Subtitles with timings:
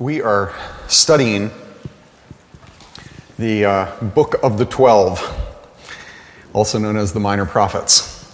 [0.00, 0.54] We are
[0.86, 1.50] studying
[3.36, 5.20] the uh, Book of the Twelve,
[6.52, 8.32] also known as the Minor Prophets.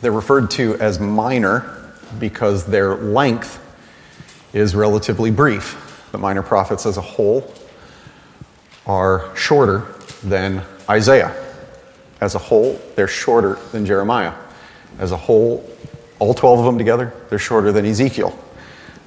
[0.00, 3.60] They're referred to as minor because their length
[4.54, 6.08] is relatively brief.
[6.12, 7.52] The Minor Prophets as a whole
[8.86, 11.36] are shorter than Isaiah.
[12.22, 14.32] As a whole, they're shorter than Jeremiah.
[14.98, 15.68] As a whole,
[16.18, 18.38] all 12 of them together, they're shorter than Ezekiel.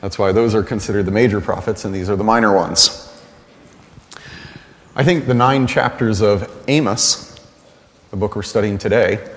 [0.07, 3.13] That's why those are considered the major prophets and these are the minor ones.
[4.95, 7.37] I think the nine chapters of Amos,
[8.11, 9.29] the book we're studying today,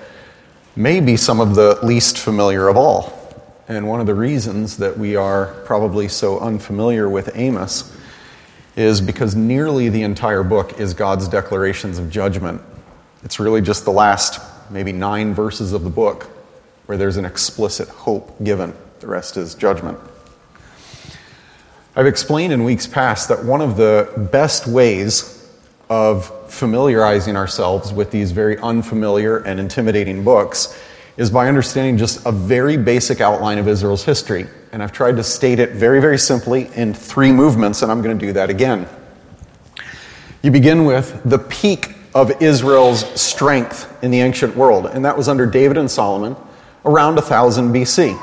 [0.77, 3.35] may be some of the least familiar of all.
[3.67, 7.93] And one of the reasons that we are probably so unfamiliar with Amos
[8.77, 12.61] is because nearly the entire book is God's declarations of judgment.
[13.25, 14.39] It's really just the last
[14.71, 16.29] maybe nine verses of the book
[16.85, 18.73] where there's an explicit hope given.
[19.01, 19.99] The rest is judgment.
[21.93, 25.45] I've explained in weeks past that one of the best ways
[25.89, 30.79] of familiarizing ourselves with these very unfamiliar and intimidating books
[31.17, 34.47] is by understanding just a very basic outline of Israel's history.
[34.71, 38.17] And I've tried to state it very, very simply in three movements, and I'm going
[38.17, 38.87] to do that again.
[40.43, 45.27] You begin with the peak of Israel's strength in the ancient world, and that was
[45.27, 46.37] under David and Solomon
[46.85, 48.17] around 1000 BC.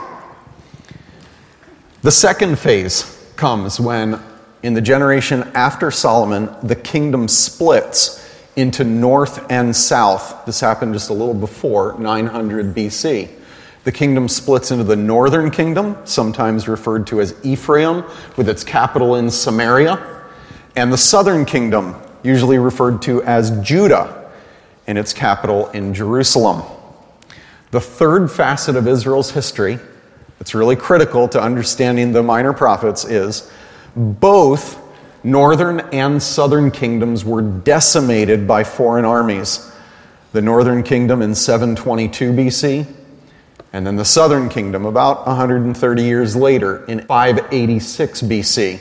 [2.00, 4.20] The second phase comes when,
[4.62, 8.22] in the generation after Solomon, the kingdom splits
[8.56, 10.44] into north and south.
[10.44, 13.30] This happened just a little before 900 BC.
[13.84, 18.04] The kingdom splits into the northern kingdom, sometimes referred to as Ephraim,
[18.36, 20.26] with its capital in Samaria,
[20.74, 21.94] and the southern kingdom,
[22.24, 24.30] usually referred to as Judah,
[24.88, 26.62] and its capital in Jerusalem.
[27.70, 29.78] The third facet of Israel's history
[30.38, 33.50] that's really critical to understanding the minor prophets is
[33.96, 34.80] both
[35.24, 39.72] northern and southern kingdoms were decimated by foreign armies.
[40.32, 42.86] The northern kingdom in 722 BC,
[43.72, 48.80] and then the southern kingdom about 130 years later in 586 BC.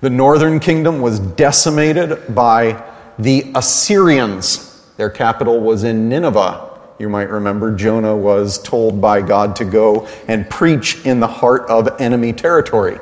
[0.00, 2.84] The northern kingdom was decimated by
[3.18, 4.86] the Assyrians.
[4.96, 6.73] Their capital was in Nineveh.
[6.98, 11.62] You might remember Jonah was told by God to go and preach in the heart
[11.68, 12.98] of enemy territory.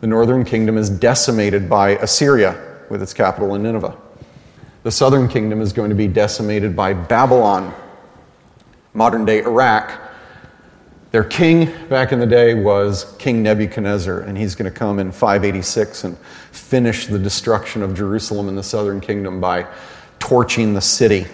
[0.00, 3.96] The northern kingdom is decimated by Assyria with its capital in Nineveh.
[4.84, 7.74] The southern kingdom is going to be decimated by Babylon,
[8.92, 10.00] modern day Iraq.
[11.10, 15.10] Their king back in the day was King Nebuchadnezzar, and he's going to come in
[15.10, 16.18] 586 and
[16.52, 19.66] finish the destruction of Jerusalem in the southern kingdom by
[20.18, 21.26] torching the city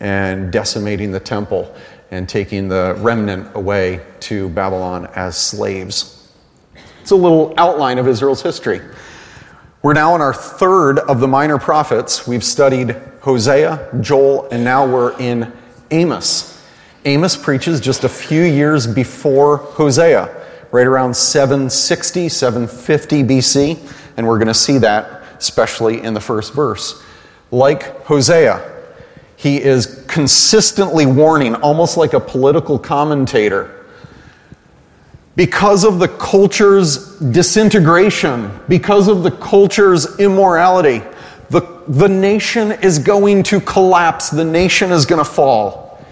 [0.00, 1.74] and decimating the temple
[2.10, 6.28] and taking the remnant away to Babylon as slaves.
[7.02, 8.80] It's a little outline of Israel's history.
[9.82, 12.26] We're now in our third of the minor prophets.
[12.26, 12.90] We've studied
[13.20, 15.52] Hosea, Joel, and now we're in
[15.90, 16.62] Amos.
[17.04, 20.28] Amos preaches just a few years before Hosea,
[20.70, 26.52] right around 760, 750 BC, and we're going to see that especially in the first
[26.52, 27.02] verse.
[27.50, 28.69] Like Hosea,
[29.40, 33.86] he is consistently warning, almost like a political commentator.
[35.34, 41.02] Because of the culture's disintegration, because of the culture's immorality,
[41.48, 46.04] the, the nation is going to collapse, the nation is going to fall.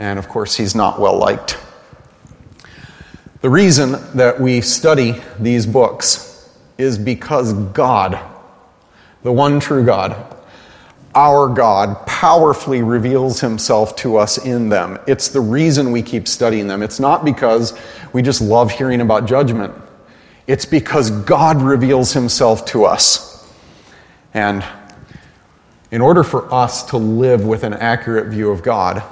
[0.00, 1.56] And of course, he's not well liked.
[3.42, 8.18] The reason that we study these books is because God,
[9.22, 10.36] the one true God,
[11.14, 14.98] our God powerfully reveals himself to us in them.
[15.06, 16.82] It's the reason we keep studying them.
[16.82, 17.78] It's not because
[18.12, 19.74] we just love hearing about judgment,
[20.46, 23.30] it's because God reveals himself to us.
[24.34, 24.64] And
[25.90, 29.02] in order for us to live with an accurate view of God,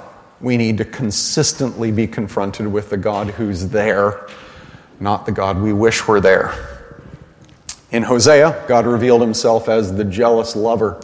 [0.41, 4.27] we need to consistently be confronted with the God who's there,
[4.99, 6.55] not the God we wish were there.
[7.91, 10.99] In Hosea, God revealed himself as the jealous lover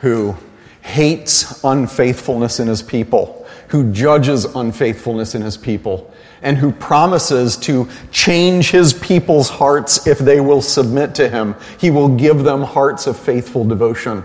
[0.00, 0.36] who
[0.82, 6.12] hates unfaithfulness in his people, who judges unfaithfulness in his people,
[6.42, 11.56] and who promises to change his people's hearts if they will submit to him.
[11.78, 14.24] He will give them hearts of faithful devotion.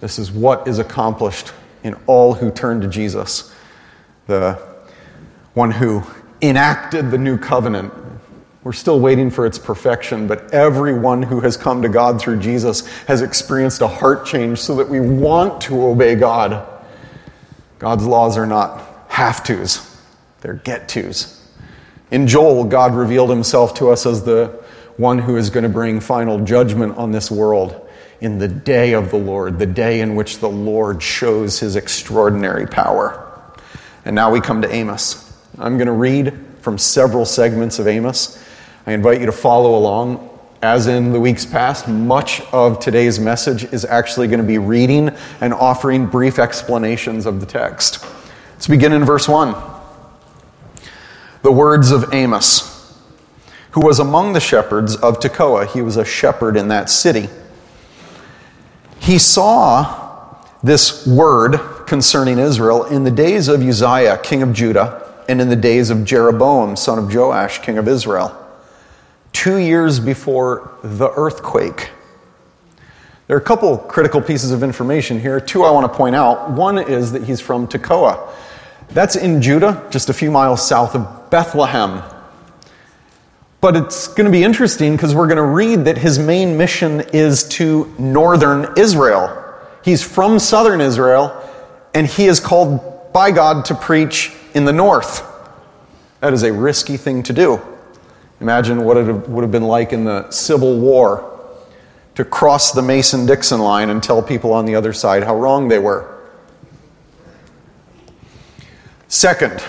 [0.00, 1.52] This is what is accomplished
[1.82, 3.54] in all who turn to Jesus,
[4.26, 4.54] the
[5.54, 6.02] one who
[6.42, 7.92] enacted the new covenant
[8.66, 12.84] we're still waiting for its perfection, but everyone who has come to God through Jesus
[13.04, 16.66] has experienced a heart change so that we want to obey God.
[17.78, 19.96] God's laws are not have tos,
[20.40, 21.48] they're get tos.
[22.10, 24.46] In Joel, God revealed himself to us as the
[24.96, 27.88] one who is going to bring final judgment on this world
[28.20, 32.66] in the day of the Lord, the day in which the Lord shows his extraordinary
[32.66, 33.32] power.
[34.04, 35.32] And now we come to Amos.
[35.56, 38.42] I'm going to read from several segments of Amos.
[38.86, 40.30] I invite you to follow along.
[40.62, 45.10] As in the weeks past, much of today's message is actually going to be reading
[45.40, 48.04] and offering brief explanations of the text.
[48.52, 49.54] Let's begin in verse 1.
[51.42, 52.96] The words of Amos,
[53.72, 55.66] who was among the shepherds of Tekoa.
[55.66, 57.28] He was a shepherd in that city.
[59.00, 65.40] He saw this word concerning Israel in the days of Uzziah, king of Judah, and
[65.40, 68.45] in the days of Jeroboam, son of Joash, king of Israel,
[69.36, 71.90] two years before the earthquake.
[73.26, 75.40] There are a couple critical pieces of information here.
[75.40, 76.52] Two I want to point out.
[76.52, 78.32] One is that he's from Tekoa.
[78.88, 82.02] That's in Judah, just a few miles south of Bethlehem.
[83.60, 87.02] But it's going to be interesting because we're going to read that his main mission
[87.12, 89.44] is to northern Israel.
[89.84, 91.38] He's from southern Israel,
[91.92, 95.22] and he is called by God to preach in the north.
[96.20, 97.75] That is a risky thing to do.
[98.40, 101.32] Imagine what it would have been like in the Civil War
[102.16, 105.68] to cross the Mason Dixon line and tell people on the other side how wrong
[105.68, 106.12] they were.
[109.08, 109.62] Second,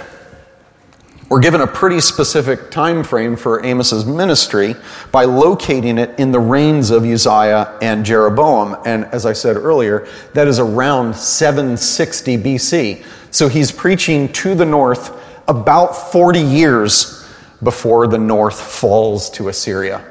[1.29, 4.75] we're given a pretty specific time frame for Amos's ministry
[5.11, 8.77] by locating it in the reigns of Uzziah and Jeroboam.
[8.85, 13.05] And as I said earlier, that is around 760 BC.
[13.31, 17.16] So he's preaching to the north about 40 years
[17.63, 20.05] before the north falls to Assyria.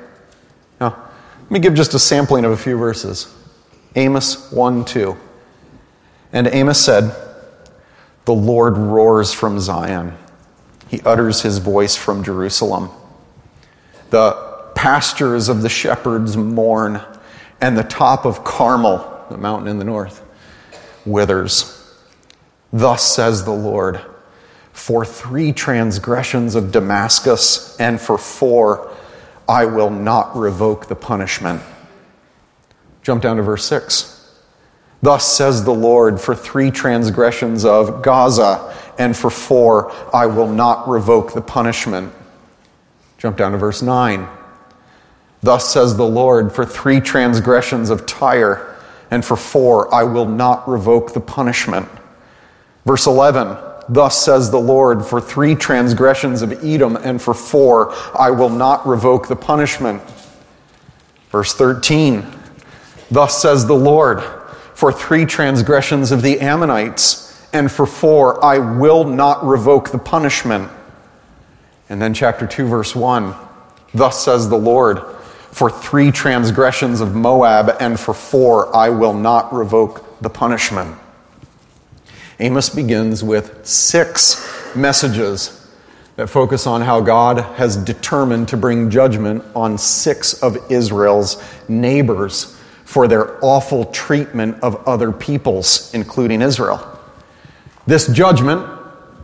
[0.80, 1.10] Now,
[1.42, 3.32] let me give just a sampling of a few verses.
[3.94, 5.16] Amos 1 2.
[6.32, 7.14] And Amos said,
[8.24, 10.16] The Lord roars from Zion
[10.88, 12.90] he utters his voice from Jerusalem.
[14.10, 14.32] The
[14.74, 17.00] pastures of the shepherds mourn,
[17.60, 20.22] and the top of Carmel, the mountain in the north,
[21.04, 21.72] withers.
[22.72, 24.00] Thus says the Lord
[24.76, 28.94] For three transgressions of Damascus, and for four,
[29.48, 31.62] I will not revoke the punishment.
[33.02, 34.30] Jump down to verse 6.
[35.00, 40.86] Thus says the Lord, for three transgressions of Gaza, and for four, I will not
[40.86, 42.12] revoke the punishment.
[43.16, 44.28] Jump down to verse 9.
[45.42, 48.76] Thus says the Lord, for three transgressions of Tyre,
[49.10, 51.88] and for four, I will not revoke the punishment.
[52.84, 53.56] Verse 11.
[53.88, 58.86] Thus says the Lord, for three transgressions of Edom, and for four, I will not
[58.86, 60.02] revoke the punishment.
[61.30, 62.24] Verse 13.
[63.10, 64.22] Thus says the Lord,
[64.74, 70.70] for three transgressions of the Ammonites, and for four, I will not revoke the punishment.
[71.88, 73.34] And then, chapter 2, verse 1
[73.94, 75.00] Thus says the Lord,
[75.52, 80.98] for three transgressions of Moab, and for four, I will not revoke the punishment.
[82.38, 85.66] Amos begins with six messages
[86.16, 92.58] that focus on how God has determined to bring judgment on six of Israel's neighbors
[92.84, 97.00] for their awful treatment of other peoples, including Israel.
[97.86, 98.66] This judgment,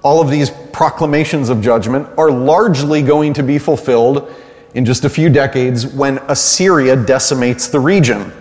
[0.03, 4.33] all of these proclamations of judgment, are largely going to be fulfilled
[4.75, 8.33] in just a few decades when Assyria decimates the region.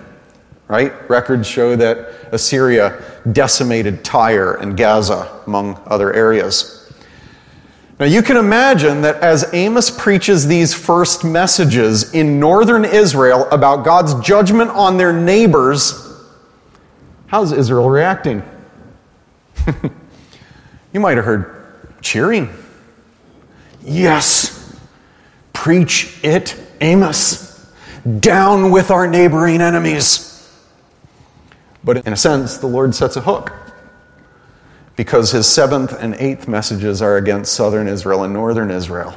[0.67, 0.93] Right?
[1.09, 6.77] Records show that Assyria decimated Tyre and Gaza, among other areas.
[7.99, 13.85] Now, you can imagine that as Amos preaches these first messages in northern Israel about
[13.85, 15.93] God's judgment on their neighbors,
[17.27, 18.43] how's Israel reacting?
[20.93, 22.49] You might have heard cheering.
[23.83, 24.77] Yes,
[25.53, 27.49] preach it, Amos.
[28.19, 30.27] Down with our neighboring enemies.
[31.83, 33.51] But in a sense, the Lord sets a hook
[34.95, 39.15] because his seventh and eighth messages are against southern Israel and northern Israel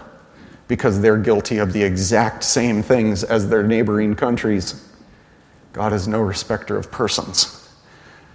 [0.66, 4.88] because they're guilty of the exact same things as their neighboring countries.
[5.72, 7.60] God is no respecter of persons.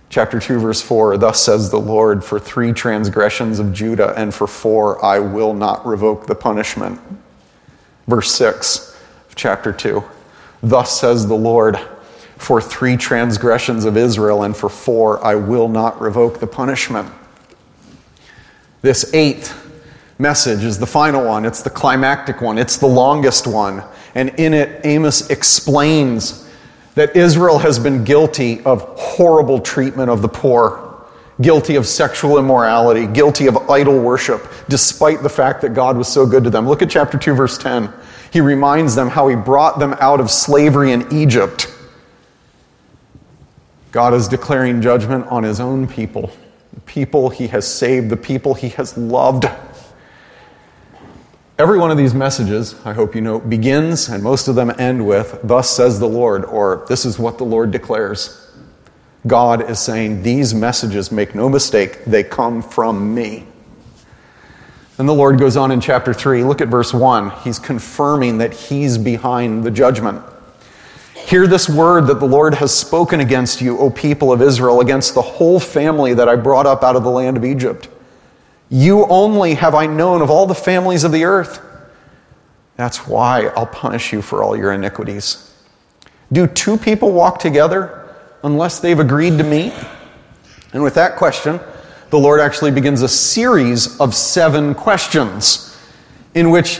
[0.10, 4.48] Chapter 2, verse 4 Thus says the Lord, for three transgressions of Judah, and for
[4.48, 7.00] four I will not revoke the punishment.
[8.08, 8.96] Verse 6
[9.30, 10.04] of chapter 2
[10.62, 11.80] Thus says the Lord,
[12.40, 17.12] for three transgressions of Israel, and for four I will not revoke the punishment.
[18.82, 19.54] This eighth
[20.18, 23.84] message is the final one, it's the climactic one, it's the longest one.
[24.16, 26.50] And in it, Amos explains
[26.96, 31.06] that Israel has been guilty of horrible treatment of the poor,
[31.42, 36.26] guilty of sexual immorality, guilty of idol worship, despite the fact that God was so
[36.26, 36.68] good to them.
[36.68, 37.94] Look at chapter 2, verse 10.
[38.32, 41.69] He reminds them how he brought them out of slavery in Egypt.
[43.92, 46.32] God is declaring judgment on his own people,
[46.74, 49.46] the people he has saved, the people he has loved.
[51.58, 55.06] Every one of these messages, I hope you know, begins and most of them end
[55.06, 58.50] with, Thus says the Lord, or This is what the Lord declares.
[59.28, 63.46] God is saying, These messages, make no mistake, they come from me.
[64.96, 66.44] Then the Lord goes on in chapter 3.
[66.44, 67.32] Look at verse 1.
[67.42, 70.22] He's confirming that He's behind the judgment.
[71.26, 75.14] Hear this word that the Lord has spoken against you, O people of Israel, against
[75.14, 77.88] the whole family that I brought up out of the land of Egypt.
[78.70, 81.62] You only have I known of all the families of the earth.
[82.78, 85.54] That's why I'll punish you for all your iniquities.
[86.32, 89.74] Do two people walk together unless they've agreed to meet?
[90.74, 91.60] And with that question,
[92.10, 95.78] the Lord actually begins a series of seven questions
[96.34, 96.80] in which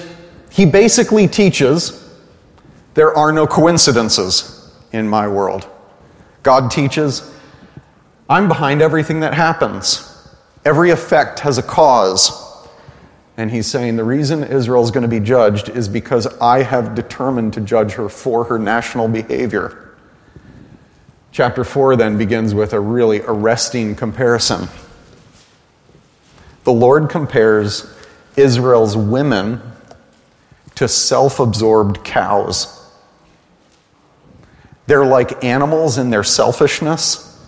[0.50, 2.09] he basically teaches
[3.00, 5.66] there are no coincidences in my world.
[6.44, 7.34] God teaches
[8.30, 10.06] I'm behind everything that happens.
[10.66, 12.46] Every effect has a cause.
[13.38, 16.94] And he's saying the reason Israel is going to be judged is because I have
[16.94, 19.96] determined to judge her for her national behavior.
[21.32, 24.68] Chapter 4 then begins with a really arresting comparison
[26.66, 27.92] the Lord compares
[28.36, 29.62] Israel's women
[30.76, 32.79] to self absorbed cows.
[34.90, 37.40] They're like animals in their selfishness,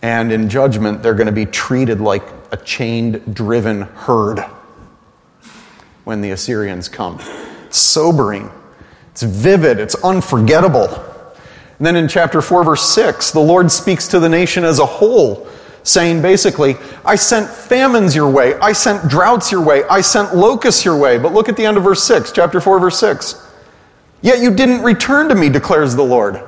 [0.00, 4.38] and in judgment, they're going to be treated like a chained, driven herd
[6.04, 7.18] when the Assyrians come.
[7.66, 8.48] It's sobering,
[9.10, 10.86] it's vivid, it's unforgettable.
[11.78, 14.86] And then in chapter 4, verse 6, the Lord speaks to the nation as a
[14.86, 15.48] whole
[15.82, 20.84] saying basically, I sent famines your way, I sent droughts your way, I sent locusts
[20.84, 21.18] your way.
[21.18, 23.48] But look at the end of verse 6, chapter 4, verse 6.
[24.20, 26.40] Yet you didn't return to me, declares the Lord.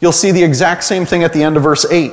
[0.00, 2.12] You'll see the exact same thing at the end of verse 8,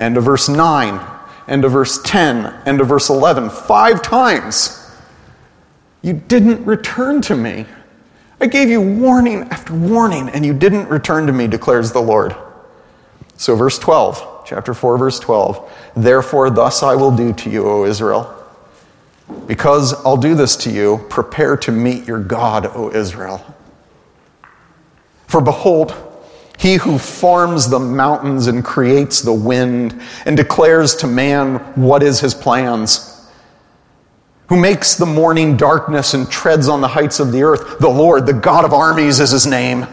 [0.00, 1.00] end of verse 9,
[1.48, 3.50] end of verse 10, end of verse 11.
[3.50, 4.78] Five times.
[6.02, 7.66] You didn't return to me.
[8.40, 12.34] I gave you warning after warning, and you didn't return to me, declares the Lord.
[13.36, 15.72] So, verse 12 chapter 4, verse 12.
[15.96, 18.38] Therefore, thus I will do to you, O Israel.
[19.46, 23.44] Because I'll do this to you, prepare to meet your God, O Israel.
[25.26, 25.94] For behold,
[26.58, 32.20] he who forms the mountains and creates the wind and declares to man what is
[32.20, 33.26] his plans,
[34.48, 38.26] who makes the morning darkness and treads on the heights of the earth, the Lord,
[38.26, 39.86] the God of armies, is his name.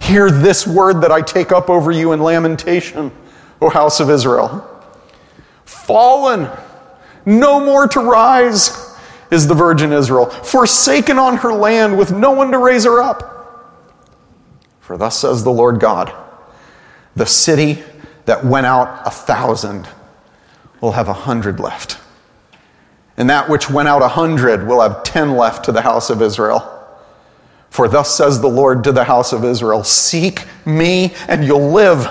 [0.00, 3.12] Hear this word that I take up over you in lamentation.
[3.60, 4.68] O house of Israel.
[5.64, 6.48] Fallen,
[7.24, 8.94] no more to rise,
[9.30, 13.35] is the virgin Israel, forsaken on her land with no one to raise her up.
[14.86, 16.14] For thus says the Lord God
[17.16, 17.82] the city
[18.26, 19.88] that went out a thousand
[20.80, 21.98] will have a hundred left.
[23.16, 26.22] And that which went out a hundred will have ten left to the house of
[26.22, 26.72] Israel.
[27.70, 32.06] For thus says the Lord to the house of Israel Seek me, and you'll live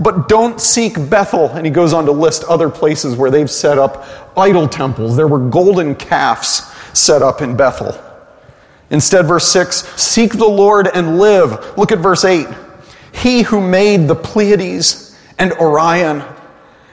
[0.00, 1.50] but don't seek Bethel.
[1.50, 4.04] And he goes on to list other places where they've set up
[4.36, 5.16] idol temples.
[5.16, 8.02] There were golden calves set up in Bethel.
[8.90, 11.76] Instead, verse 6 seek the Lord and live.
[11.76, 12.46] Look at verse 8.
[13.12, 16.22] He who made the Pleiades and Orion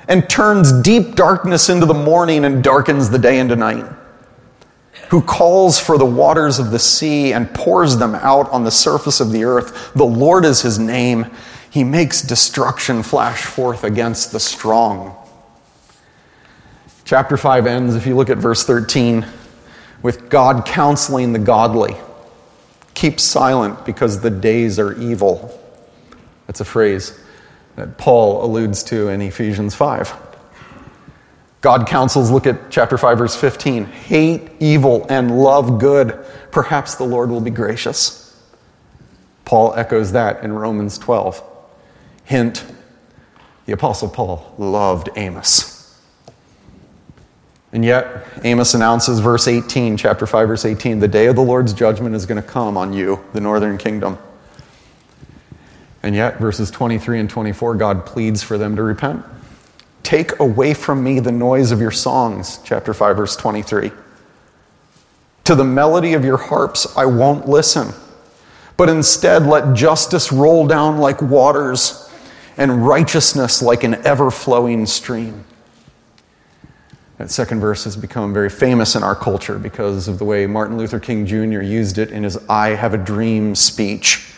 [0.07, 3.85] and turns deep darkness into the morning and darkens the day into night
[5.13, 9.19] who calls for the waters of the sea and pours them out on the surface
[9.19, 9.93] of the earth.
[9.93, 11.27] The Lord is his name.
[11.69, 15.15] He makes destruction flash forth against the strong.
[17.05, 19.23] Chapter 5 ends, if you look at verse 13,
[20.03, 21.95] with God counseling the godly.
[22.93, 25.60] Keep silent because the days are evil.
[26.45, 27.19] That's a phrase
[27.75, 30.13] that Paul alludes to in Ephesians 5.
[31.62, 33.86] God counsels, look at chapter 5, verse 15.
[33.86, 36.24] Hate evil and love good.
[36.51, 38.19] Perhaps the Lord will be gracious.
[39.45, 41.41] Paul echoes that in Romans 12.
[42.25, 42.65] Hint
[43.65, 45.73] the Apostle Paul loved Amos.
[47.74, 51.74] And yet, Amos announces, verse 18, chapter 5, verse 18, the day of the Lord's
[51.74, 54.20] judgment is going to come on you, the northern kingdom.
[56.03, 59.25] And yet, verses 23 and 24, God pleads for them to repent.
[60.03, 63.92] Take away from me the noise of your songs, chapter 5, verse 23.
[65.46, 67.89] To the melody of your harps I won't listen,
[68.77, 72.08] but instead let justice roll down like waters
[72.56, 75.46] and righteousness like an ever flowing stream.
[77.24, 80.77] That second verse has become very famous in our culture because of the way Martin
[80.77, 81.62] Luther King Jr.
[81.62, 84.34] used it in his I Have a Dream speech.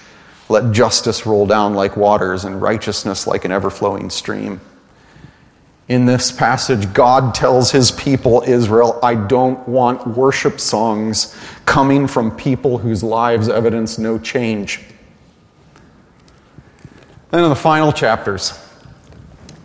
[0.50, 4.62] Let justice roll down like waters and righteousness like an ever flowing stream.
[5.88, 12.38] In this passage, God tells his people, Israel, I don't want worship songs coming from
[12.38, 14.84] people whose lives evidence no change.
[17.32, 18.54] Then in the final chapters,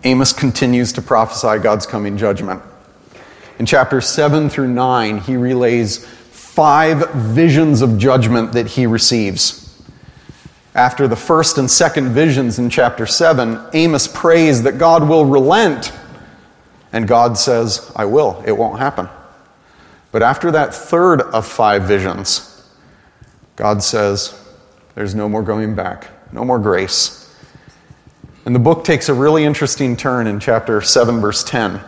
[0.05, 2.63] Amos continues to prophesy God's coming judgment.
[3.61, 9.79] In chapters 7 through 9, he relays five visions of judgment that he receives.
[10.75, 15.93] After the first and second visions in chapter 7, Amos prays that God will relent.
[16.91, 18.43] And God says, I will.
[18.47, 19.11] It won't happen.
[20.11, 22.67] But after that third of five visions,
[23.57, 24.43] God says,
[24.95, 27.31] There's no more going back, no more grace.
[28.47, 31.85] And the book takes a really interesting turn in chapter 7, verse 10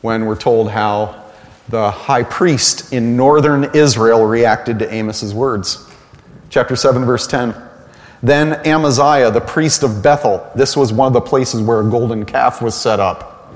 [0.00, 1.24] when we're told how
[1.68, 5.88] the high priest in northern Israel reacted to Amos's words.
[6.48, 7.54] Chapter 7, verse 10.
[8.22, 12.24] Then Amaziah, the priest of Bethel, this was one of the places where a golden
[12.24, 13.54] calf was set up.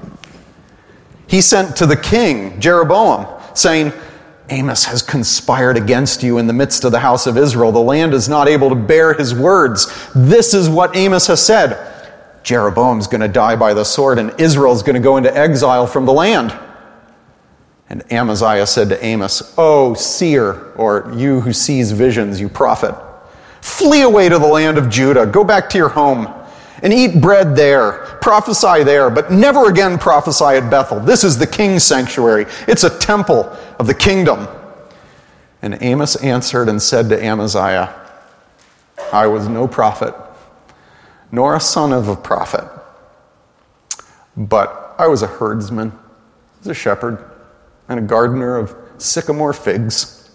[1.27, 3.93] He sent to the king, Jeroboam, saying,
[4.51, 7.73] Amos has conspired against you in the midst of the house of Israel.
[7.73, 9.87] The land is not able to bear his words.
[10.15, 11.94] This is what Amos has said.
[12.45, 16.05] Jeroboam's going to die by the sword, and Israel's going to go into exile from
[16.05, 16.57] the land.
[17.89, 22.95] And Amaziah said to Amos, O seer, or you who sees visions, you prophet,
[23.63, 26.29] flee away to the land of Judah, go back to your home,
[26.83, 31.01] and eat bread there, prophesy there, but never again prophesy at Bethel.
[31.01, 34.47] This is the king's sanctuary, it's a temple of the kingdom.
[35.63, 37.95] And Amos answered and said to Amaziah,
[39.13, 40.15] I was no prophet
[41.35, 42.65] nor a son of a prophet.
[44.37, 45.93] But I was a herdsman,
[46.61, 47.25] was a shepherd,
[47.89, 50.31] and a gardener of sycamore figs.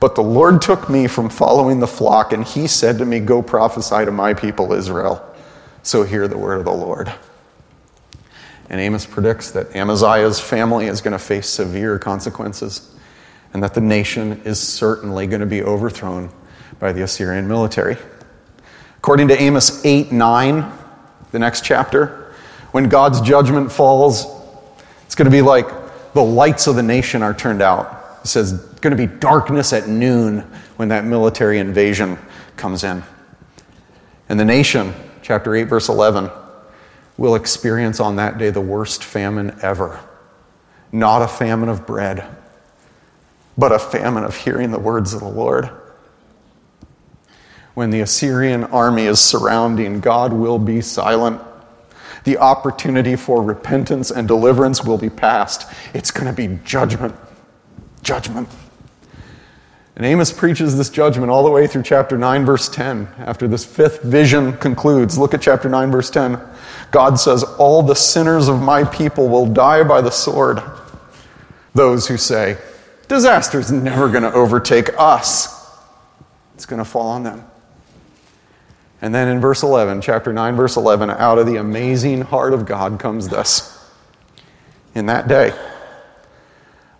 [0.00, 3.42] But the Lord took me from following the flock, and he said to me, Go
[3.42, 5.24] prophesy to my people Israel.
[5.82, 7.12] So hear the word of the Lord.
[8.68, 12.94] And Amos predicts that Amaziah's family is going to face severe consequences,
[13.52, 16.30] and that the nation is certainly going to be overthrown
[16.78, 17.96] by the Assyrian military.
[19.04, 20.72] According to Amos 8 9,
[21.30, 22.32] the next chapter,
[22.70, 24.24] when God's judgment falls,
[25.04, 25.66] it's going to be like
[26.14, 28.20] the lights of the nation are turned out.
[28.22, 30.38] It says it's going to be darkness at noon
[30.76, 32.16] when that military invasion
[32.56, 33.02] comes in.
[34.30, 36.30] And the nation, chapter 8, verse 11,
[37.18, 40.00] will experience on that day the worst famine ever.
[40.92, 42.24] Not a famine of bread,
[43.58, 45.68] but a famine of hearing the words of the Lord
[47.74, 51.40] when the Assyrian army is surrounding, God will be silent.
[52.24, 55.70] The opportunity for repentance and deliverance will be past.
[55.92, 57.14] It's going to be judgment.
[58.02, 58.48] Judgment.
[59.96, 63.08] And Amos preaches this judgment all the way through chapter 9, verse 10.
[63.18, 66.40] After this fifth vision concludes, look at chapter 9, verse 10.
[66.90, 70.60] God says, All the sinners of my people will die by the sword.
[71.74, 72.56] Those who say,
[73.06, 75.70] Disaster is never going to overtake us,
[76.54, 77.44] it's going to fall on them.
[79.04, 82.64] And then in verse 11, chapter 9, verse 11, out of the amazing heart of
[82.64, 83.86] God comes this.
[84.94, 85.52] In that day,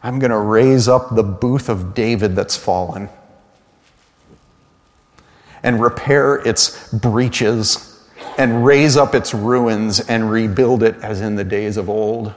[0.03, 3.09] I'm going to raise up the booth of David that's fallen
[5.62, 11.45] and repair its breaches and raise up its ruins and rebuild it as in the
[11.45, 12.35] days of old,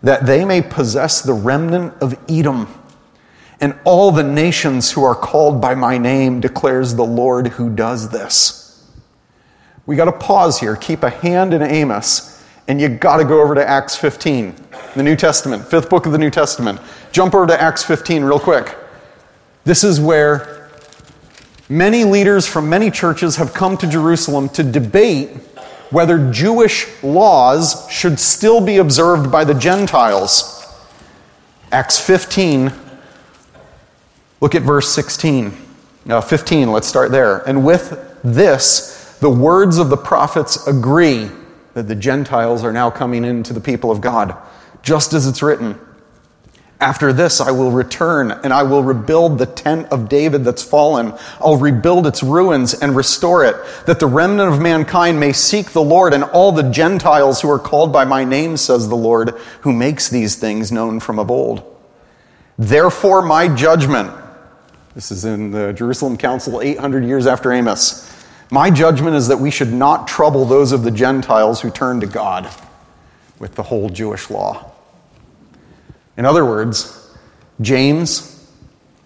[0.00, 2.72] that they may possess the remnant of Edom
[3.62, 8.10] and all the nations who are called by my name, declares the Lord who does
[8.10, 8.84] this.
[9.86, 13.40] We got to pause here, keep a hand in Amos, and you got to go
[13.40, 14.56] over to Acts 15,
[14.96, 16.80] the New Testament, fifth book of the New Testament.
[17.12, 18.76] Jump over to Acts 15 real quick.
[19.62, 20.68] This is where
[21.68, 25.30] many leaders from many churches have come to Jerusalem to debate
[25.90, 30.58] whether Jewish laws should still be observed by the Gentiles.
[31.70, 32.72] Acts 15,
[34.42, 35.56] Look at verse 16.
[36.08, 37.48] Uh, 15, let's start there.
[37.48, 41.30] And with this, the words of the prophets agree
[41.74, 44.36] that the Gentiles are now coming into the people of God,
[44.82, 45.78] just as it's written.
[46.80, 51.14] After this, I will return and I will rebuild the tent of David that's fallen.
[51.40, 53.54] I'll rebuild its ruins and restore it,
[53.86, 57.60] that the remnant of mankind may seek the Lord and all the Gentiles who are
[57.60, 61.62] called by my name, says the Lord, who makes these things known from of old.
[62.58, 64.18] Therefore, my judgment
[64.94, 68.08] this is in the Jerusalem Council 800 years after Amos.
[68.50, 72.06] My judgment is that we should not trouble those of the Gentiles who turn to
[72.06, 72.50] God
[73.38, 74.70] with the whole Jewish law.
[76.18, 77.10] In other words,
[77.62, 78.46] James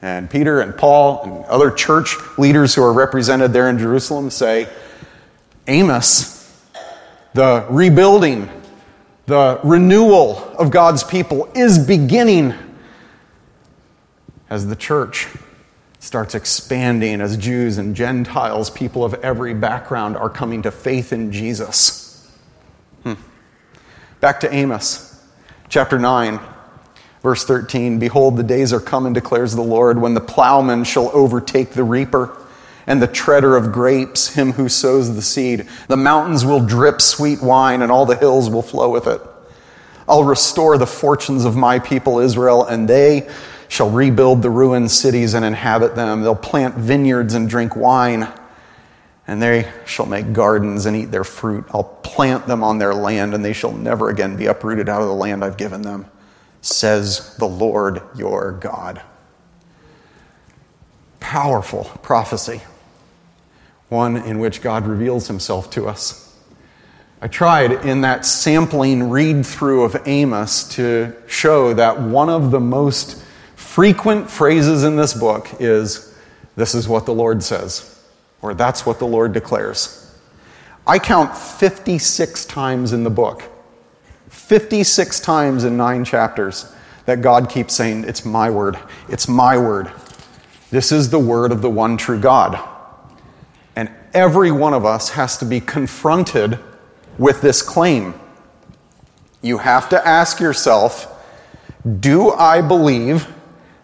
[0.02, 4.68] and Peter and Paul and other church leaders who are represented there in Jerusalem say
[5.68, 6.52] Amos,
[7.34, 8.50] the rebuilding,
[9.26, 12.54] the renewal of God's people is beginning
[14.50, 15.28] as the church
[16.16, 21.30] starts expanding, as Jews and Gentiles, people of every background, are coming to faith in
[21.30, 22.26] Jesus.
[23.02, 23.16] Hmm.
[24.20, 25.22] Back to Amos,
[25.68, 26.40] chapter 9.
[27.22, 31.72] Verse 13 Behold, the days are coming, declares the Lord, when the plowman shall overtake
[31.72, 32.34] the reaper
[32.86, 35.68] and the treader of grapes, him who sows the seed.
[35.86, 39.20] The mountains will drip sweet wine, and all the hills will flow with it.
[40.08, 43.28] I'll restore the fortunes of my people Israel, and they
[43.68, 46.22] shall rebuild the ruined cities and inhabit them.
[46.22, 48.28] They'll plant vineyards and drink wine,
[49.26, 51.64] and they shall make gardens and eat their fruit.
[51.72, 55.08] I'll plant them on their land, and they shall never again be uprooted out of
[55.08, 56.06] the land I've given them,
[56.60, 59.02] says the Lord your God.
[61.20, 62.62] Powerful prophecy
[63.88, 66.34] one in which God reveals himself to us.
[67.20, 72.60] I tried in that sampling read through of Amos to show that one of the
[72.60, 73.22] most
[73.76, 76.14] frequent phrases in this book is,
[76.56, 78.02] This is what the Lord says,
[78.40, 80.18] or That's what the Lord declares.
[80.86, 83.42] I count 56 times in the book,
[84.30, 88.78] 56 times in nine chapters, that God keeps saying, It's my word,
[89.10, 89.92] it's my word.
[90.70, 92.58] This is the word of the one true God
[93.76, 96.58] And every one of us has to be confronted
[97.18, 98.14] with this claim.
[99.42, 101.12] You have to ask yourself
[102.00, 103.34] Do I believe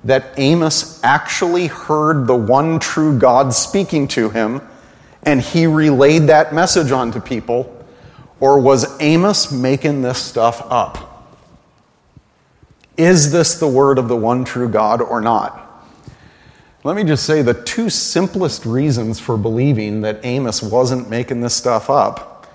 [0.04, 4.60] that Amos actually heard the one true God speaking to him
[5.22, 7.78] and he relayed that message on to people?
[8.40, 11.08] Or was Amos making this stuff up?
[12.96, 15.58] Is this the word of the one true God or not?
[16.84, 21.54] Let me just say the two simplest reasons for believing that Amos wasn't making this
[21.54, 22.52] stuff up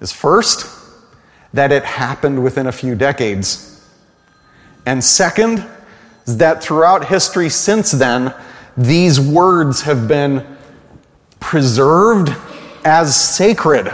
[0.00, 0.66] is first,
[1.52, 3.86] that it happened within a few decades.
[4.86, 5.66] And second,
[6.26, 8.34] is that throughout history since then,
[8.76, 10.44] these words have been
[11.40, 12.34] preserved
[12.84, 13.92] as sacred.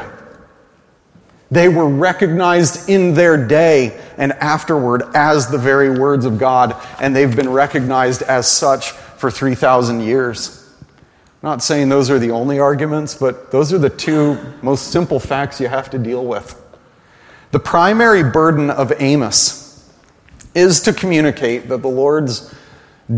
[1.50, 7.14] They were recognized in their day and afterward as the very words of God, and
[7.14, 10.58] they've been recognized as such for 3,000 years.
[11.42, 15.20] I'm not saying those are the only arguments, but those are the two most simple
[15.20, 16.58] facts you have to deal with.
[17.50, 19.61] The primary burden of Amos
[20.54, 22.54] is to communicate that the Lord's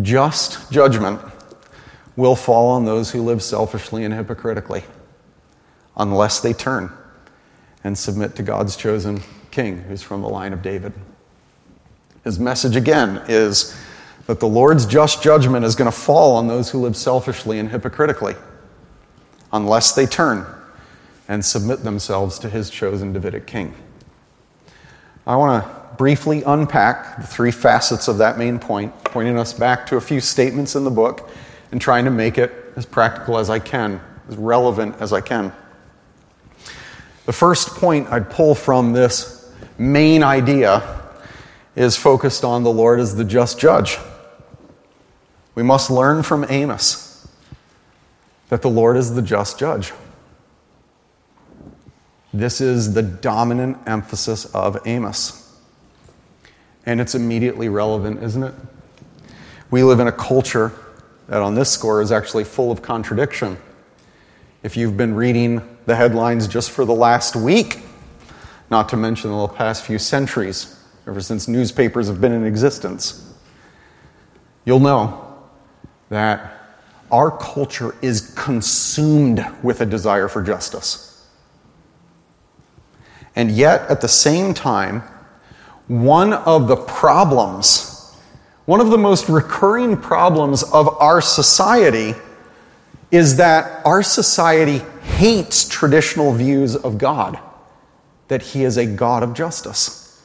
[0.02, 1.20] just judgment
[2.16, 4.84] will fall on those who live selfishly and hypocritically
[5.96, 6.92] unless they turn
[7.82, 9.20] and submit to God's chosen
[9.50, 10.92] king who's from the line of David.
[12.22, 13.76] His message again is
[14.26, 17.70] that the Lord's just judgment is going to fall on those who live selfishly and
[17.70, 18.34] hypocritically
[19.52, 20.46] unless they turn
[21.28, 23.74] and submit themselves to his chosen Davidic king.
[25.26, 29.86] I want to briefly unpack the three facets of that main point, pointing us back
[29.86, 31.30] to a few statements in the book
[31.72, 35.52] and trying to make it as practical as I can, as relevant as I can.
[37.26, 41.02] The first point I'd pull from this main idea
[41.74, 43.98] is focused on the Lord as the just judge.
[45.54, 47.26] We must learn from Amos
[48.48, 49.92] that the Lord is the just judge.
[52.32, 55.43] This is the dominant emphasis of Amos.
[56.86, 58.54] And it's immediately relevant, isn't it?
[59.70, 60.72] We live in a culture
[61.28, 63.56] that, on this score, is actually full of contradiction.
[64.62, 67.80] If you've been reading the headlines just for the last week,
[68.70, 73.34] not to mention the past few centuries, ever since newspapers have been in existence,
[74.64, 75.38] you'll know
[76.08, 76.52] that
[77.10, 81.26] our culture is consumed with a desire for justice.
[83.36, 85.02] And yet, at the same time,
[85.88, 88.14] one of the problems,
[88.64, 92.14] one of the most recurring problems of our society
[93.10, 97.38] is that our society hates traditional views of God,
[98.28, 100.22] that He is a God of justice.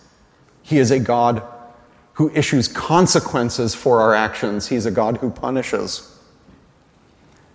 [0.63, 1.43] He is a God
[2.13, 6.18] who issues consequences for our actions, He's a God who punishes.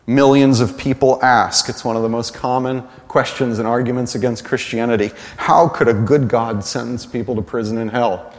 [0.06, 5.10] Millions of people ask, it's one of the most common questions and arguments against Christianity
[5.36, 8.32] how could a good God sentence people to prison and hell?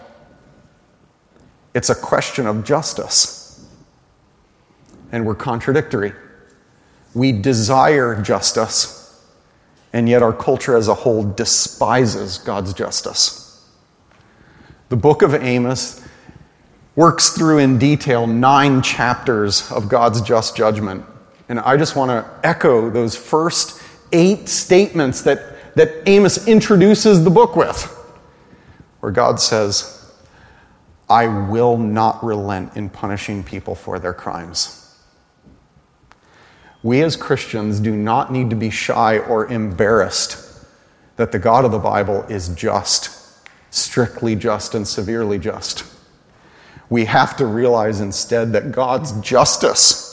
[1.73, 3.67] It's a question of justice.
[5.11, 6.13] And we're contradictory.
[7.13, 9.23] We desire justice,
[9.93, 13.69] and yet our culture as a whole despises God's justice.
[14.89, 16.05] The book of Amos
[16.95, 21.05] works through in detail nine chapters of God's just judgment.
[21.47, 23.81] And I just want to echo those first
[24.11, 27.83] eight statements that, that Amos introduces the book with,
[28.99, 30.13] where God says,
[31.09, 34.81] I will not relent in punishing people for their crimes.
[36.81, 40.65] We as Christians do not need to be shy or embarrassed
[41.15, 43.39] that the God of the Bible is just,
[43.71, 45.83] strictly just, and severely just.
[46.89, 50.04] We have to realize instead that God's justice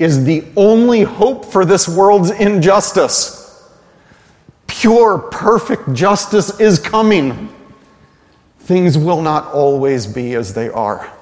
[0.00, 3.70] is the only hope for this world's injustice.
[4.66, 7.54] Pure, perfect justice is coming.
[8.60, 11.12] Things will not always be as they are.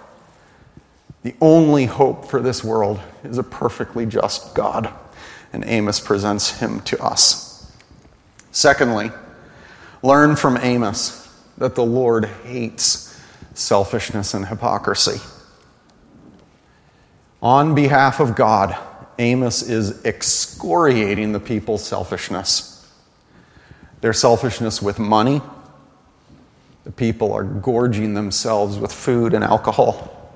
[1.25, 4.95] The only hope for this world is a perfectly just God,
[5.53, 7.73] and Amos presents him to us.
[8.53, 9.11] Secondly,
[10.05, 13.21] learn from Amos that the Lord hates
[13.55, 15.21] selfishness and hypocrisy.
[17.43, 18.77] On behalf of God,
[19.19, 22.75] Amos is excoriating the people's selfishness.
[24.01, 25.41] Their selfishness with money.
[26.85, 30.33] The people are gorging themselves with food and alcohol.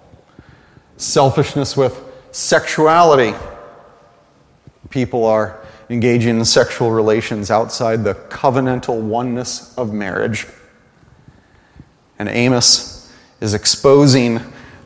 [0.96, 3.36] Selfishness with sexuality.
[4.90, 5.60] People are
[5.90, 10.46] engaging in sexual relations outside the covenantal oneness of marriage.
[12.18, 14.40] And Amos is exposing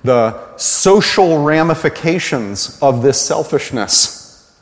[0.06, 4.56] the social ramifications of this selfishness.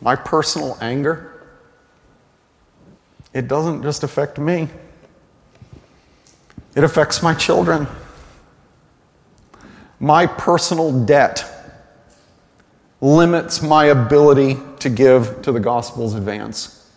[0.00, 1.46] My personal anger,
[3.32, 4.68] it doesn't just affect me,
[6.74, 7.86] it affects my children.
[9.98, 11.44] My personal debt
[13.00, 16.90] limits my ability to give to the gospel's advance.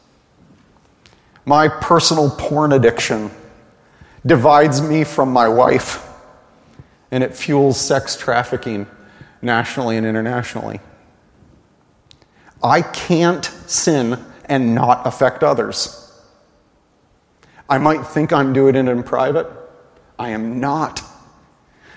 [1.46, 3.32] My personal porn addiction
[4.26, 6.08] divides me from my wife,
[7.12, 8.88] and it fuels sex trafficking
[9.42, 10.80] nationally and internationally.
[12.62, 16.12] I can't sin and not affect others.
[17.70, 19.48] I might think I'm doing it in private.
[20.18, 21.02] I am not.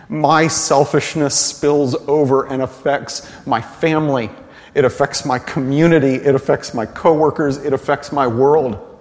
[0.09, 4.31] My selfishness spills over and affects my family.
[4.75, 6.15] It affects my community.
[6.15, 7.57] It affects my coworkers.
[7.57, 8.92] It affects my world.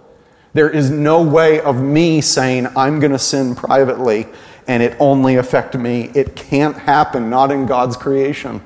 [0.53, 4.27] There is no way of me saying, I'm going to sin privately
[4.67, 6.11] and it only affect me.
[6.13, 8.61] It can't happen, not in God's creation.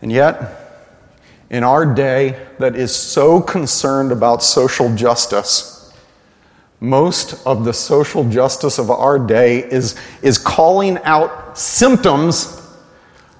[0.00, 0.60] And yet,
[1.50, 5.92] in our day that is so concerned about social justice,
[6.80, 12.60] most of the social justice of our day is, is calling out symptoms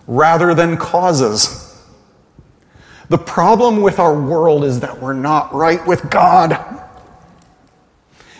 [0.06, 1.63] rather than causes.
[3.09, 6.59] The problem with our world is that we're not right with God.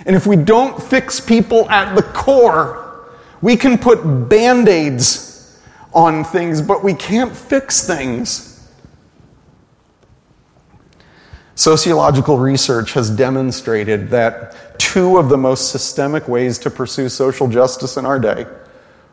[0.07, 3.09] And if we don't fix people at the core,
[3.43, 5.61] we can put band aids
[5.93, 8.51] on things, but we can't fix things.
[11.55, 17.97] Sociological research has demonstrated that two of the most systemic ways to pursue social justice
[17.97, 18.47] in our day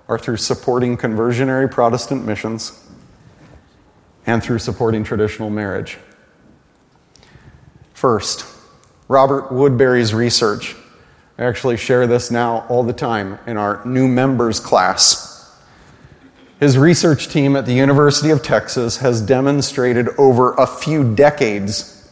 [0.08, 2.91] are through supporting conversionary Protestant missions
[4.26, 5.98] and through supporting traditional marriage.
[7.94, 8.46] First,
[9.08, 10.76] Robert Woodberry's research.
[11.38, 15.32] I actually share this now all the time in our new members class.
[16.60, 22.10] His research team at the University of Texas has demonstrated over a few decades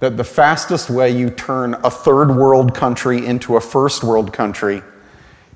[0.00, 4.82] that the fastest way you turn a third world country into a first world country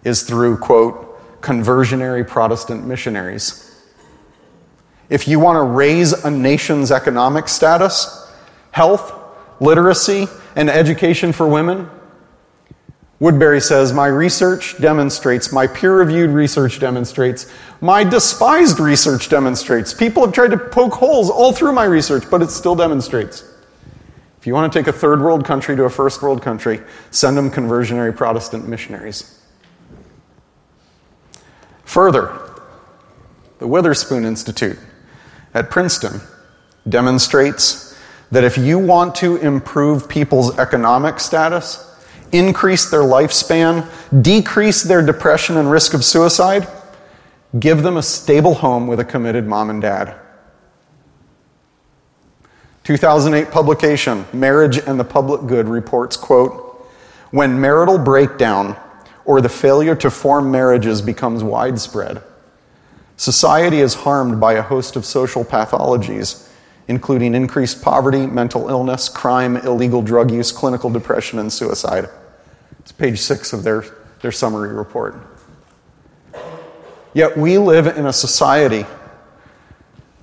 [0.04, 3.67] is through, quote, conversionary Protestant missionaries.
[5.10, 8.30] If you want to raise a nation's economic status,
[8.72, 9.12] health,
[9.60, 11.88] literacy, and education for women,
[13.20, 19.92] Woodberry says, My research demonstrates, my peer reviewed research demonstrates, my despised research demonstrates.
[19.92, 23.42] People have tried to poke holes all through my research, but it still demonstrates.
[24.38, 27.36] If you want to take a third world country to a first world country, send
[27.36, 29.40] them conversionary Protestant missionaries.
[31.86, 32.38] Further,
[33.58, 34.78] the Witherspoon Institute
[35.54, 36.20] at Princeton
[36.88, 37.96] demonstrates
[38.30, 41.84] that if you want to improve people's economic status,
[42.32, 43.88] increase their lifespan,
[44.22, 46.68] decrease their depression and risk of suicide,
[47.58, 50.14] give them a stable home with a committed mom and dad.
[52.84, 56.86] 2008 publication marriage and the public good reports quote
[57.32, 58.74] when marital breakdown
[59.26, 62.22] or the failure to form marriages becomes widespread
[63.18, 66.48] Society is harmed by a host of social pathologies,
[66.86, 72.08] including increased poverty, mental illness, crime, illegal drug use, clinical depression, and suicide.
[72.78, 73.84] It's page six of their,
[74.22, 75.16] their summary report.
[77.12, 78.86] Yet we live in a society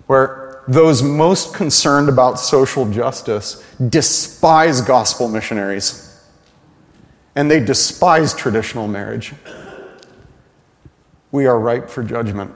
[0.08, 6.18] where those most concerned about social justice despise gospel missionaries
[7.36, 9.34] and they despise traditional marriage.
[11.34, 12.56] We are ripe for judgment.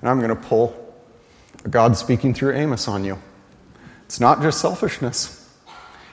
[0.00, 0.76] And I'm going to pull
[1.68, 3.18] God speaking through Amos on you.
[4.06, 5.48] It's not just selfishness,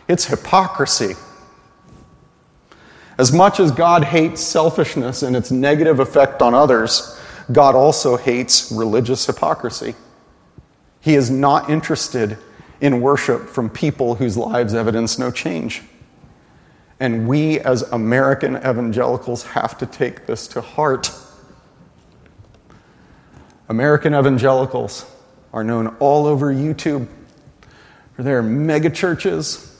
[0.08, 1.16] it's hypocrisy.
[3.18, 7.20] As much as God hates selfishness and its negative effect on others,
[7.52, 9.96] God also hates religious hypocrisy.
[11.02, 12.38] He is not interested
[12.80, 15.82] in worship from people whose lives evidence no change.
[17.00, 21.12] And we, as American evangelicals, have to take this to heart.
[23.70, 25.06] American evangelicals
[25.54, 27.08] are known all over YouTube
[28.16, 29.74] for their megachurches,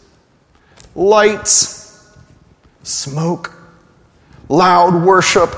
[0.96, 2.14] lights,
[2.84, 3.54] smoke,
[4.50, 5.56] loud worship.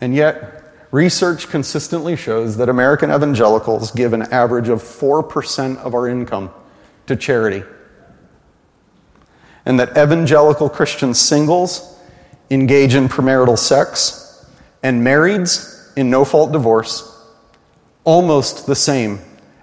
[0.00, 6.08] And yet, research consistently shows that American evangelicals give an average of 4% of our
[6.08, 6.50] income
[7.06, 7.62] to charity.
[9.64, 11.98] And that evangelical Christian singles
[12.50, 14.46] engage in premarital sex
[14.82, 17.12] and marrieds in no fault divorce
[18.04, 19.18] almost the same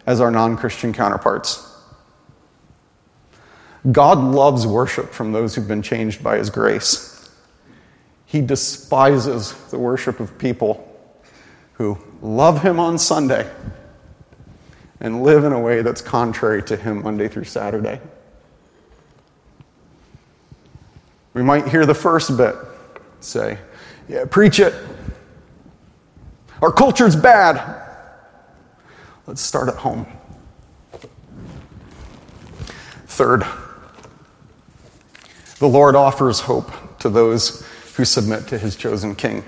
[0.05, 1.69] as our non Christian counterparts.
[3.91, 7.29] God loves worship from those who've been changed by his grace.
[8.25, 10.89] He despises the worship of people
[11.73, 13.49] who love him on Sunday
[14.99, 17.99] and live in a way that's contrary to him Monday through Saturday.
[21.33, 22.55] We might hear the first bit
[23.19, 23.57] say,
[24.07, 24.73] Yeah, preach it.
[26.63, 27.61] Our culture's bad.
[29.27, 30.07] Let's start at home.
[33.05, 33.45] Third,
[35.59, 39.43] the Lord offers hope to those who submit to his chosen king.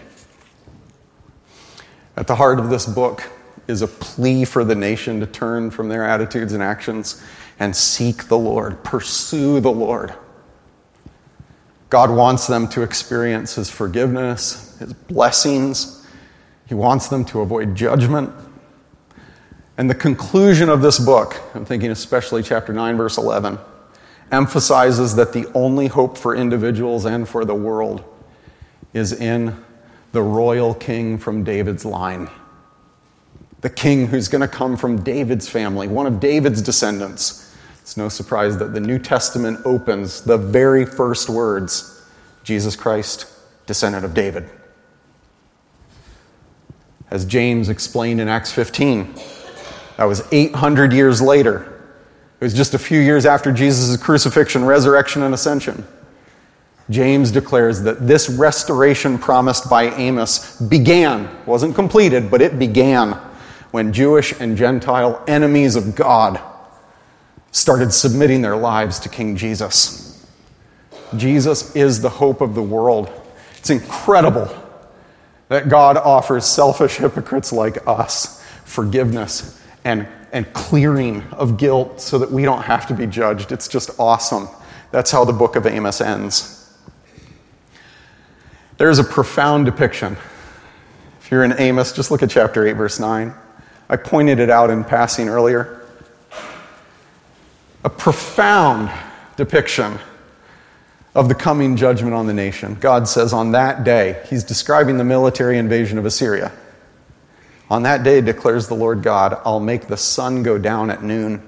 [2.18, 3.24] At the heart of this book
[3.70, 7.24] is a plea for the nation to turn from their attitudes and actions
[7.60, 10.14] and seek the Lord, pursue the Lord.
[11.90, 16.05] God wants them to experience his forgiveness, his blessings,
[16.68, 18.32] he wants them to avoid judgment.
[19.78, 23.60] And the conclusion of this book, I'm thinking especially chapter 9, verse 11,
[24.32, 28.04] emphasizes that the only hope for individuals and for the world
[28.94, 29.64] is in
[30.14, 32.30] the royal king from David's line.
[33.62, 37.54] The king who's going to come from David's family, one of David's descendants.
[37.82, 41.92] It's no surprise that the New Testament opens the very first words
[42.44, 43.28] Jesus Christ,
[43.66, 44.50] descendant of David
[47.12, 49.14] as James explained in Acts 15.
[49.98, 51.72] That was 800 years later.
[52.40, 55.88] It was just a few years after Jesus' crucifixion, resurrection, and ascension.
[56.90, 63.14] James declares that this restoration promised by Amos began, wasn't completed, but it began
[63.72, 66.40] when Jewish and Gentile enemies of God
[67.52, 70.26] started submitting their lives to King Jesus.
[71.16, 73.10] Jesus is the hope of the world.
[73.58, 74.48] It's incredible
[75.50, 82.32] that God offers selfish hypocrites like us forgiveness and, and clearing of guilt so that
[82.32, 83.52] we don't have to be judged.
[83.52, 84.48] It's just awesome.
[84.92, 86.74] That's how the book of Amos ends.
[88.78, 90.18] There's a profound depiction.
[91.22, 93.34] If you're in Amos, just look at chapter 8, verse 9.
[93.88, 95.82] I pointed it out in passing earlier.
[97.84, 98.92] A profound
[99.38, 100.00] depiction
[101.16, 102.76] of the coming judgment on the nation.
[102.76, 106.52] God says, on that day, He's describing the military invasion of Assyria.
[107.70, 111.42] On that day, declares the Lord God, I'll make the sun go down at noon.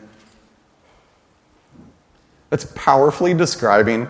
[2.50, 4.08] That's powerfully describing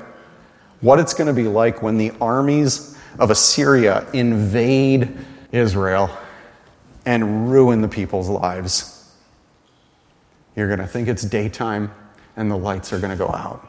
[0.79, 5.17] what it's going to be like when the armies of Assyria invade
[5.51, 6.15] Israel
[7.05, 9.11] and ruin the people's lives.
[10.55, 11.91] You're going to think it's daytime
[12.35, 13.67] and the lights are going to go out.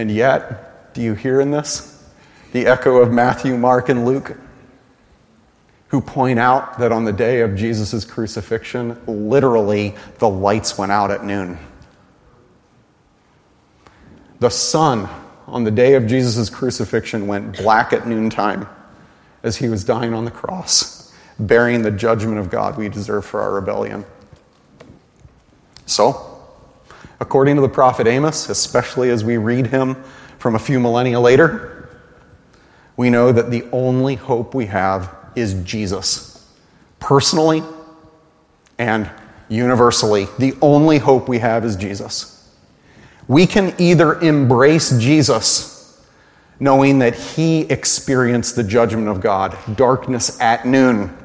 [0.00, 2.02] And yet, do you hear in this
[2.52, 4.34] the echo of Matthew, Mark, and Luke,
[5.88, 11.10] who point out that on the day of Jesus' crucifixion, literally the lights went out
[11.10, 11.58] at noon.
[14.38, 15.06] The sun
[15.46, 18.66] on the day of Jesus' crucifixion went black at noontime
[19.42, 23.42] as he was dying on the cross, bearing the judgment of God we deserve for
[23.42, 24.06] our rebellion.
[25.84, 26.29] So,
[27.20, 30.02] According to the prophet Amos, especially as we read him
[30.38, 31.88] from a few millennia later,
[32.96, 36.48] we know that the only hope we have is Jesus.
[36.98, 37.62] Personally
[38.78, 39.10] and
[39.48, 42.36] universally, the only hope we have is Jesus.
[43.28, 46.02] We can either embrace Jesus,
[46.58, 51.16] knowing that he experienced the judgment of God, darkness at noon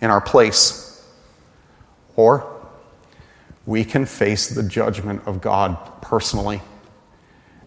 [0.00, 1.06] in our place,
[2.16, 2.49] or
[3.70, 6.60] we can face the judgment of God personally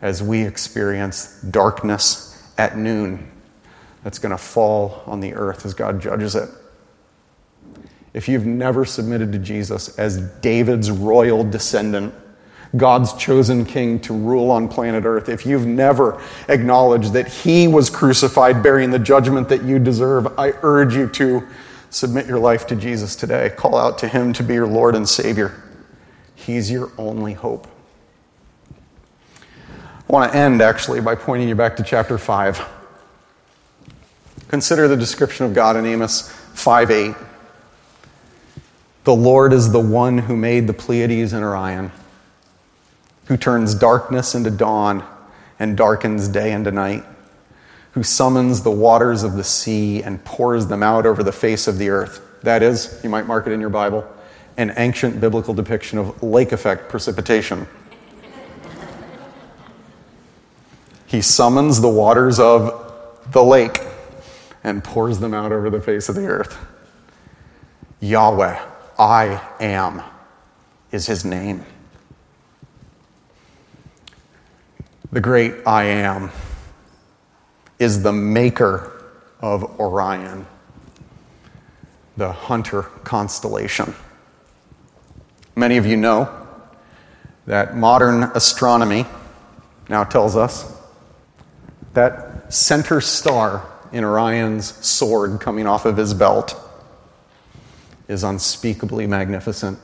[0.02, 3.32] as we experience darkness at noon
[4.04, 6.50] that's going to fall on the earth as God judges it.
[8.14, 12.14] If you've never submitted to Jesus as David's royal descendant,
[12.76, 17.90] God's chosen king to rule on planet Earth, if you've never acknowledged that he was
[17.90, 21.48] crucified bearing the judgment that you deserve, I urge you to
[21.92, 23.52] submit your life to Jesus today.
[23.56, 25.64] Call out to him to be your Lord and Savior.
[26.46, 27.68] He's your only hope.
[29.40, 32.62] I want to end actually by pointing you back to chapter 5.
[34.50, 37.16] Consider the description of God in Amos 5 8.
[39.06, 41.92] The Lord is the one who made the Pleiades and Orion,
[43.26, 45.06] who turns darkness into dawn
[45.60, 47.06] and darkens day into night,
[47.94, 51.78] who summons the waters of the sea and pours them out over the face of
[51.78, 52.22] the earth.
[52.44, 54.06] That is, you might mark it in your Bible,
[54.58, 57.68] an ancient biblical depiction of lake effect precipitation.
[61.14, 63.80] he summons the waters of the lake
[64.64, 66.58] and pours them out over the face of the earth.
[68.00, 68.60] Yahweh,
[68.98, 70.02] I am,
[70.92, 71.64] is his name.
[75.12, 76.32] The great I am
[77.78, 79.04] is the maker
[79.40, 80.48] of Orion,
[82.18, 83.94] the hunter constellation.
[85.56, 86.36] Many of you know
[87.46, 89.06] that modern astronomy
[89.88, 90.76] now tells us
[91.94, 96.60] that center star in Orion's sword coming off of his belt
[98.08, 99.78] is unspeakably magnificent.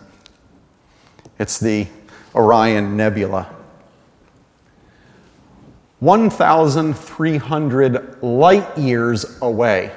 [1.38, 1.86] It's the
[2.34, 3.56] Orion Nebula.
[6.00, 9.92] 1,300 light years away,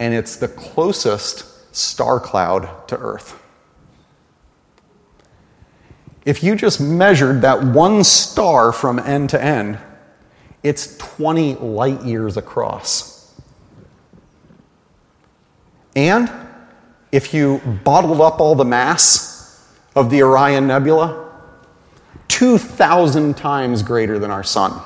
[0.00, 3.42] and it's the closest star cloud to Earth.
[6.26, 9.78] If you just measured that one star from end to end,
[10.64, 13.32] it's 20 light years across.
[15.94, 16.28] And
[17.12, 21.32] if you bottled up all the mass of the Orion Nebula,
[22.26, 24.82] 2,000 times greater than our sun.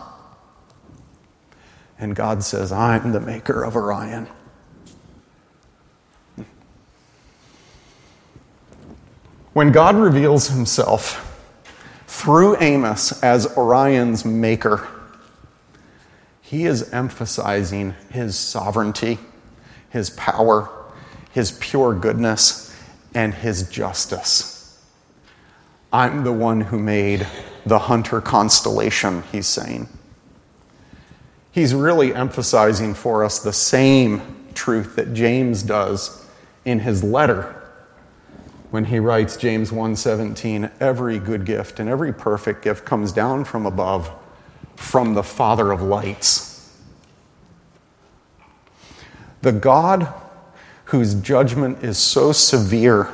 [1.98, 4.28] And God says, I'm the maker of Orion.
[9.54, 11.28] When God reveals himself
[12.20, 14.86] through Amos as Orion's maker,
[16.42, 19.18] he is emphasizing his sovereignty,
[19.88, 20.68] his power,
[21.30, 22.76] his pure goodness,
[23.14, 24.78] and his justice.
[25.94, 27.26] I'm the one who made
[27.64, 29.88] the hunter constellation, he's saying.
[31.52, 36.22] He's really emphasizing for us the same truth that James does
[36.66, 37.59] in his letter
[38.70, 43.66] when he writes James 1:17 every good gift and every perfect gift comes down from
[43.66, 44.10] above
[44.76, 46.70] from the Father of lights.
[49.42, 50.12] The God
[50.86, 53.08] whose judgment is so severe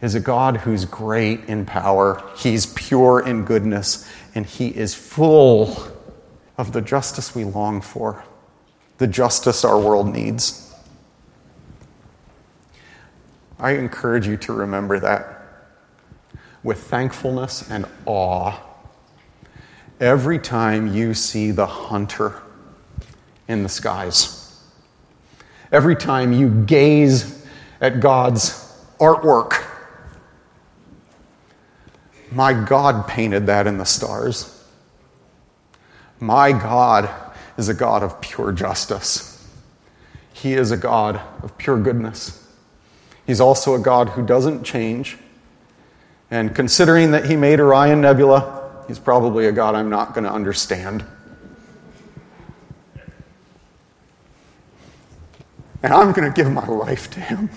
[0.00, 5.76] is a God who's great in power, He's pure in goodness, and He is full
[6.58, 8.24] of the justice we long for,
[8.98, 10.73] the justice our world needs.
[13.64, 15.42] I encourage you to remember that
[16.62, 18.60] with thankfulness and awe
[19.98, 22.42] every time you see the hunter
[23.48, 24.62] in the skies.
[25.72, 27.42] Every time you gaze
[27.80, 28.50] at God's
[29.00, 29.66] artwork.
[32.30, 34.62] My God painted that in the stars.
[36.20, 37.08] My God
[37.56, 39.48] is a God of pure justice.
[40.34, 42.43] He is a God of pure goodness.
[43.26, 45.18] He's also a God who doesn't change.
[46.30, 50.32] And considering that He made Orion Nebula, He's probably a God I'm not going to
[50.32, 51.04] understand.
[55.82, 57.50] And I'm going to give my life to him.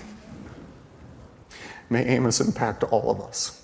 [1.88, 3.57] May Amos impact all of us.